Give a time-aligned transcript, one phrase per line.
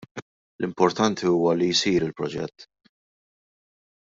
[0.61, 2.67] L-importanti huwa li jsir il-proġett.